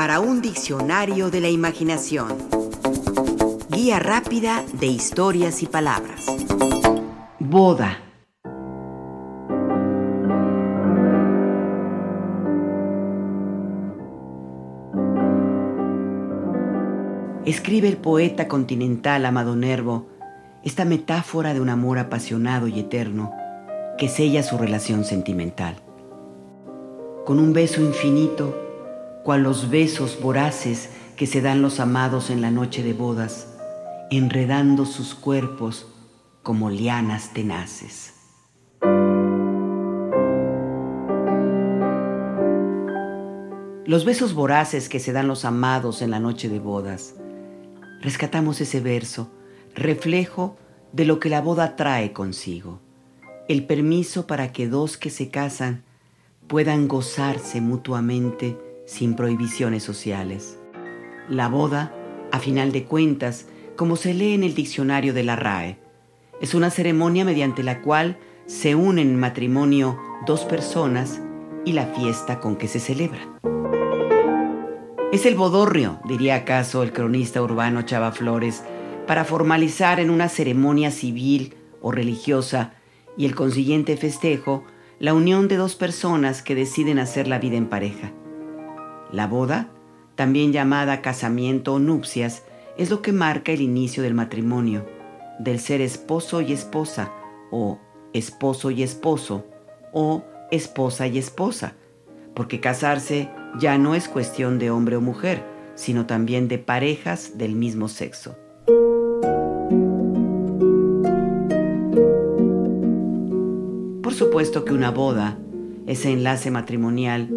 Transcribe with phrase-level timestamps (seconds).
[0.00, 2.28] para un diccionario de la imaginación.
[3.68, 6.24] Guía rápida de historias y palabras.
[7.38, 7.98] Boda.
[17.44, 20.06] Escribe el poeta continental Amado Nervo
[20.62, 23.34] esta metáfora de un amor apasionado y eterno
[23.98, 25.76] que sella su relación sentimental.
[27.26, 28.69] Con un beso infinito,
[29.24, 33.46] cual los besos voraces que se dan los amados en la noche de bodas,
[34.10, 35.86] enredando sus cuerpos
[36.42, 38.14] como lianas tenaces.
[43.84, 47.16] Los besos voraces que se dan los amados en la noche de bodas.
[48.00, 49.30] Rescatamos ese verso
[49.74, 50.56] reflejo
[50.92, 52.80] de lo que la boda trae consigo,
[53.48, 55.82] el permiso para que dos que se casan
[56.46, 58.56] puedan gozarse mutuamente
[58.90, 60.58] sin prohibiciones sociales.
[61.28, 61.94] La boda,
[62.32, 65.78] a final de cuentas, como se lee en el diccionario de la RAE,
[66.40, 71.20] es una ceremonia mediante la cual se unen en matrimonio dos personas
[71.64, 73.20] y la fiesta con que se celebra.
[75.12, 78.64] Es el bodorrio, diría acaso el cronista urbano Chava Flores,
[79.06, 82.72] para formalizar en una ceremonia civil o religiosa
[83.16, 84.64] y el consiguiente festejo
[84.98, 88.12] la unión de dos personas que deciden hacer la vida en pareja.
[89.12, 89.68] La boda,
[90.14, 92.44] también llamada casamiento o nupcias,
[92.76, 94.86] es lo que marca el inicio del matrimonio,
[95.38, 97.12] del ser esposo y esposa,
[97.50, 97.78] o
[98.12, 99.46] esposo y esposo,
[99.92, 101.74] o esposa y esposa,
[102.34, 107.54] porque casarse ya no es cuestión de hombre o mujer, sino también de parejas del
[107.54, 108.36] mismo sexo.
[114.20, 115.38] supuesto que una boda,
[115.86, 117.30] ese enlace matrimonial,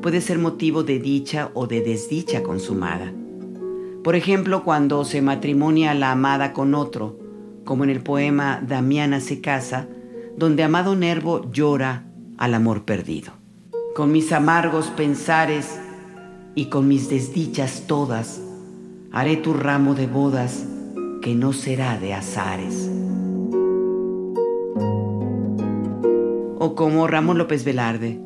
[0.00, 3.12] puede ser motivo de dicha o de desdicha consumada.
[4.02, 7.18] Por ejemplo, cuando se matrimonia la amada con otro,
[7.64, 9.88] como en el poema Damiana se casa,
[10.36, 12.06] donde Amado Nervo llora
[12.38, 13.32] al amor perdido.
[13.94, 15.78] Con mis amargos pensares
[16.54, 18.40] y con mis desdichas todas,
[19.12, 20.64] haré tu ramo de bodas
[21.20, 22.90] que no será de azares.
[26.62, 28.20] o como Ramón López Velarde,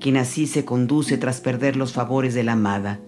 [0.00, 3.00] quien así se conduce tras perder los favores de la amada.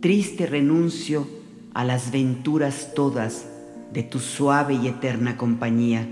[0.00, 1.26] Triste renuncio
[1.74, 3.48] a las venturas todas
[3.92, 6.06] de tu suave y eterna compañía.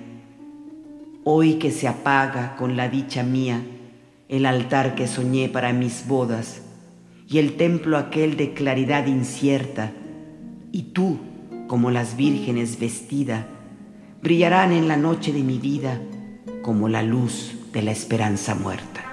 [1.24, 3.62] Hoy que se apaga con la dicha mía
[4.28, 6.62] el altar que soñé para mis bodas
[7.28, 9.92] y el templo aquel de claridad incierta,
[10.72, 11.18] y tú,
[11.68, 13.46] como las vírgenes vestida,
[14.22, 16.00] brillarán en la noche de mi vida
[16.62, 19.03] como la luz de la esperanza muerta.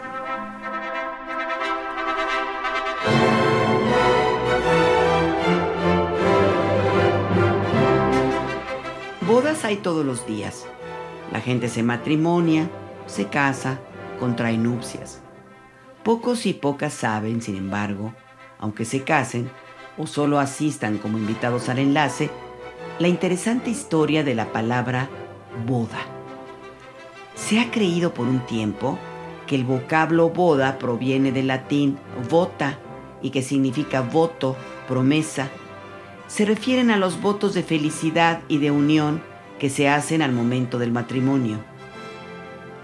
[9.64, 10.66] Hay todos los días.
[11.32, 12.68] La gente se matrimonia,
[13.06, 13.80] se casa,
[14.20, 15.22] contrae nupcias.
[16.04, 18.14] Pocos y pocas saben, sin embargo,
[18.58, 19.52] aunque se casen
[20.00, 22.32] o solo asistan como invitados al enlace,
[22.98, 25.10] la interesante historia de la palabra
[25.68, 26.00] boda.
[27.36, 28.98] Se ha creído por un tiempo
[29.46, 32.00] que el vocablo boda proviene del latín
[32.32, 32.80] vota
[33.22, 34.56] y que significa voto,
[34.88, 35.50] promesa.
[36.28, 39.22] Se refieren a los votos de felicidad y de unión
[39.62, 41.60] que se hacen al momento del matrimonio.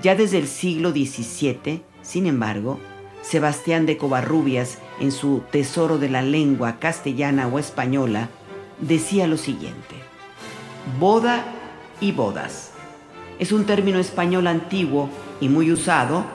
[0.04, 2.80] Ya desde el siglo XVII, sin embargo,
[3.24, 8.30] Sebastián de Covarrubias, en su Tesoro de la Lengua castellana o española,
[8.80, 9.96] decía lo siguiente,
[11.00, 11.46] boda
[12.00, 12.74] y bodas
[13.40, 15.10] es un término español antiguo
[15.42, 16.26] y muy usado,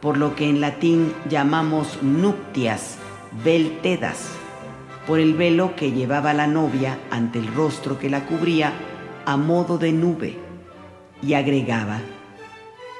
[0.00, 2.98] por lo que en latín llamamos nuptias,
[3.44, 4.30] veltedas,
[5.06, 8.72] por el velo que llevaba la novia ante el rostro que la cubría
[9.26, 10.38] a modo de nube.
[11.22, 12.00] Y agregaba,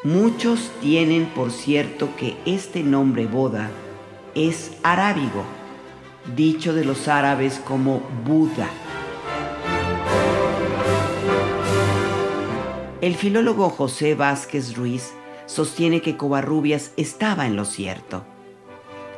[0.04, 3.70] muchos tienen por cierto que este nombre boda
[4.34, 5.44] es arábigo,
[6.36, 8.68] dicho de los árabes como Buda
[13.02, 15.12] El filólogo José Vázquez Ruiz
[15.46, 18.24] sostiene que Covarrubias estaba en lo cierto.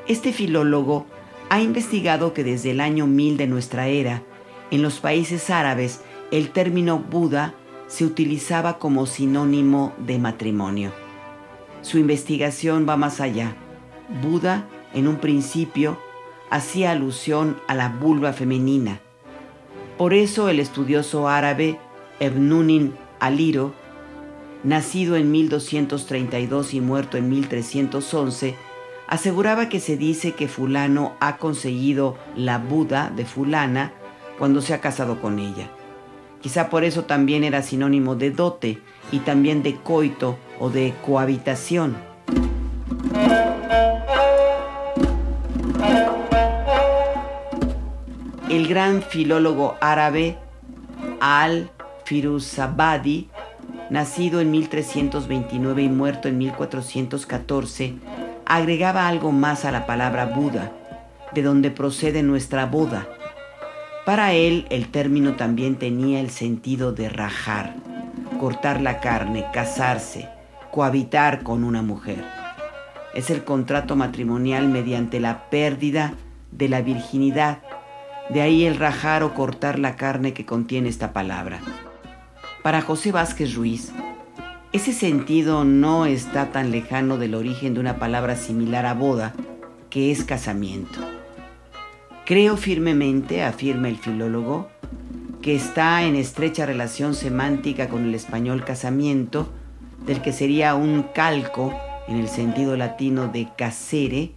[0.09, 1.05] Este filólogo
[1.51, 4.23] ha investigado que desde el año 1000 de nuestra era,
[4.71, 6.01] en los países árabes,
[6.35, 7.55] el término Buda
[7.87, 10.91] se utilizaba como sinónimo de matrimonio.
[11.81, 13.55] Su investigación va más allá.
[14.21, 15.97] Buda, en un principio,
[16.51, 19.01] hacía alusión a la vulva femenina.
[19.97, 21.79] Por eso el estudioso árabe
[22.19, 23.73] Ebnunin Aliro,
[24.65, 28.57] nacido en 1232 y muerto en 1311,
[29.07, 33.93] aseguraba que se dice que fulano ha conseguido la Buda de fulana
[34.37, 35.71] cuando se ha casado con ella.
[36.45, 38.79] Quizá por eso también era sinónimo de dote
[39.11, 41.97] y también de coito o de cohabitación.
[48.51, 50.37] El gran filólogo árabe
[51.19, 53.31] Al-Firuzabadi,
[53.89, 57.95] nacido en 1329 y muerto en 1414,
[58.45, 60.73] agregaba algo más a la palabra Buda,
[61.33, 63.09] de donde procede nuestra boda.
[64.05, 67.75] Para él el término también tenía el sentido de rajar,
[68.39, 70.29] cortar la carne, casarse,
[70.71, 72.23] cohabitar con una mujer.
[73.15, 76.13] Es el contrato matrimonial mediante la pérdida
[76.51, 77.61] de la virginidad,
[78.29, 81.61] de ahí el rajar o cortar la carne que contiene esta palabra.
[82.63, 83.91] Para José Vázquez Ruiz,
[84.73, 89.33] ese sentido no está tan lejano del origen de una palabra similar a boda,
[89.89, 91.01] que es casamiento.
[92.25, 94.71] Creo firmemente, afirma el filólogo,
[95.43, 99.53] que está en estrecha relación semántica con el español casamiento,
[100.07, 101.79] del que sería un calco
[102.09, 104.33] en el sentido latino de casere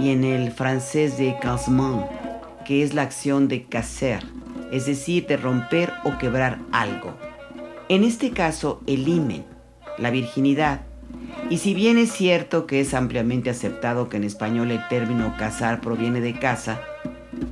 [0.00, 2.06] y en el francés de casement,
[2.66, 4.24] que es la acción de caser,
[4.72, 7.14] es decir, de romper o quebrar algo.
[7.88, 9.44] En este caso, el imen,
[9.96, 10.80] la virginidad.
[11.50, 15.80] Y si bien es cierto que es ampliamente aceptado que en español el término casar
[15.80, 16.80] proviene de casa,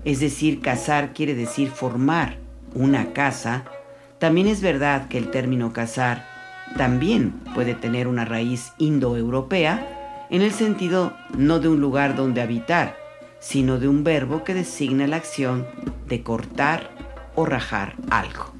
[0.04, 2.36] es decir, casar quiere decir formar
[2.74, 3.64] una casa,
[4.18, 6.24] también es verdad que el término casar
[6.76, 12.96] también puede tener una raíz indoeuropea en el sentido no de un lugar donde habitar,
[13.38, 15.66] sino de un verbo que designa la acción
[16.08, 16.90] de cortar
[17.34, 18.52] o rajar algo.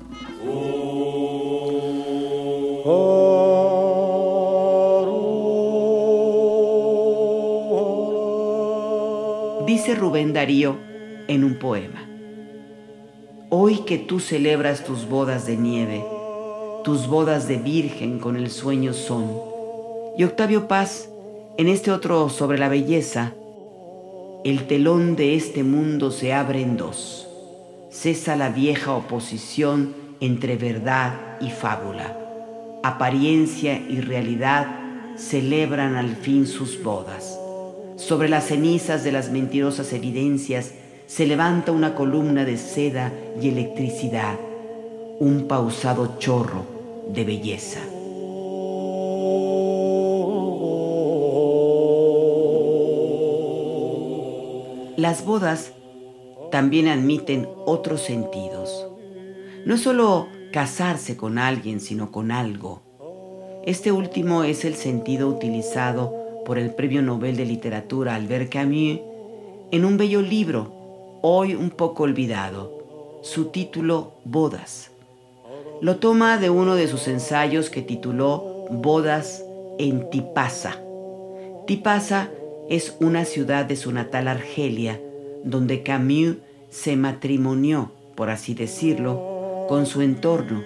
[9.67, 10.96] Dice Rubén Darío
[11.28, 12.06] en un poema,
[13.49, 16.05] Hoy que tú celebras tus bodas de nieve,
[16.82, 19.31] tus bodas de virgen con el sueño son,
[20.19, 21.08] y Octavio Paz,
[21.56, 23.34] en este otro sobre la belleza,
[24.44, 27.28] el telón de este mundo se abre en dos,
[27.88, 32.19] cesa la vieja oposición entre verdad y fábula,
[32.82, 34.67] apariencia y realidad
[35.17, 37.38] celebran al fin sus bodas.
[37.94, 40.73] Sobre las cenizas de las mentirosas evidencias
[41.06, 44.38] se levanta una columna de seda y electricidad,
[45.20, 46.64] un pausado chorro
[47.08, 47.81] de belleza.
[54.97, 55.73] Las bodas
[56.50, 58.87] también admiten otros sentidos.
[59.64, 62.82] No solo casarse con alguien, sino con algo.
[63.67, 66.14] Este último es el sentido utilizado
[66.47, 69.00] por el Premio Nobel de Literatura Albert Camus
[69.70, 70.75] en un bello libro,
[71.28, 74.93] hoy un poco olvidado, su título Bodas.
[75.81, 79.43] Lo toma de uno de sus ensayos que tituló Bodas
[79.81, 80.81] en Tipasa.
[81.67, 82.31] Tipasa
[82.70, 85.00] es una ciudad de su natal Argelia,
[85.43, 86.37] donde Camus
[86.70, 90.62] se matrimonió, por así decirlo, con su entorno,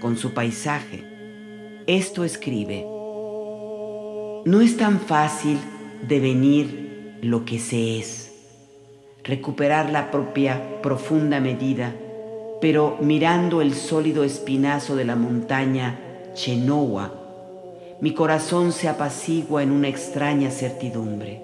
[0.00, 1.04] con su paisaje.
[1.86, 2.84] Esto escribe,
[4.44, 5.58] no es tan fácil
[6.08, 8.31] devenir lo que se es,
[9.24, 11.94] recuperar la propia profunda medida,
[12.60, 15.98] pero mirando el sólido espinazo de la montaña
[16.34, 17.12] Chenoa,
[18.00, 21.42] mi corazón se apacigua en una extraña certidumbre.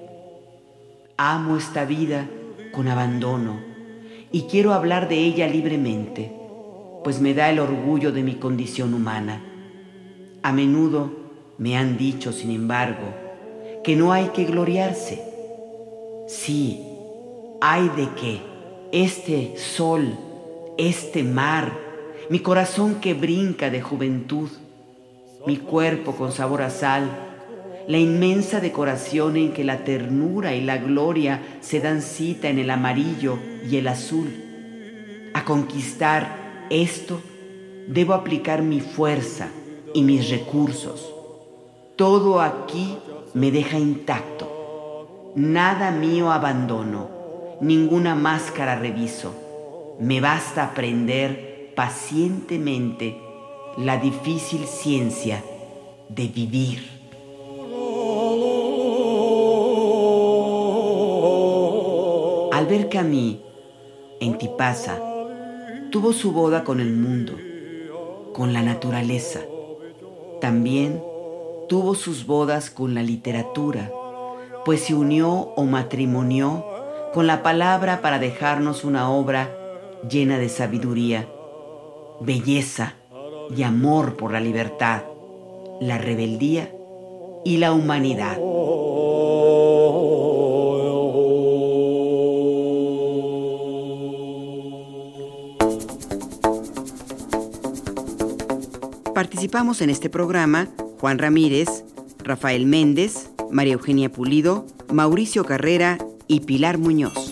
[1.16, 2.28] Amo esta vida
[2.72, 3.60] con abandono
[4.32, 6.32] y quiero hablar de ella libremente,
[7.04, 9.44] pues me da el orgullo de mi condición humana.
[10.42, 11.12] A menudo
[11.58, 13.14] me han dicho, sin embargo,
[13.84, 15.22] que no hay que gloriarse.
[16.26, 16.87] Sí,
[17.60, 18.40] hay de que
[18.92, 20.16] este sol,
[20.76, 21.72] este mar,
[22.30, 24.50] mi corazón que brinca de juventud,
[25.46, 27.08] mi cuerpo con sabor a sal,
[27.86, 32.70] la inmensa decoración en que la ternura y la gloria se dan cita en el
[32.70, 33.38] amarillo
[33.68, 34.28] y el azul.
[35.34, 37.20] A conquistar esto
[37.86, 39.48] debo aplicar mi fuerza
[39.94, 41.14] y mis recursos
[41.98, 42.96] todo aquí
[43.34, 45.32] me deja intacto.
[45.34, 47.08] Nada mío abandono,
[47.60, 49.34] ninguna máscara reviso.
[49.98, 53.16] Me basta aprender pacientemente
[53.76, 55.42] la difícil ciencia
[56.08, 56.98] de vivir.
[62.52, 63.36] Albert Camus,
[64.20, 64.98] en Tipasa,
[65.90, 67.34] tuvo su boda con el mundo,
[68.32, 69.40] con la naturaleza.
[70.40, 71.00] También
[71.68, 73.90] tuvo sus bodas con la literatura,
[74.64, 76.77] pues se unió o matrimonió
[77.12, 79.50] con la palabra para dejarnos una obra
[80.08, 81.28] llena de sabiduría,
[82.20, 82.94] belleza
[83.54, 85.02] y amor por la libertad,
[85.80, 86.72] la rebeldía
[87.44, 88.38] y la humanidad.
[99.14, 100.68] Participamos en este programa
[101.00, 101.84] Juan Ramírez,
[102.22, 105.98] Rafael Méndez, María Eugenia Pulido, Mauricio Carrera
[106.28, 107.27] y Pilar Muñoz.